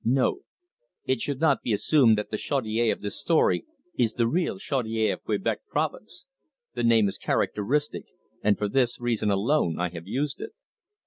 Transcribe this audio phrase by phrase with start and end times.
[0.03, 0.41] NOTE
[1.05, 5.11] It should not be assumed that the "Chaudiere" of this story is the real Chaudiere
[5.13, 6.25] of Quebec province.
[6.73, 8.05] The name is characteristic,
[8.41, 10.53] and for this reason alone I have used it.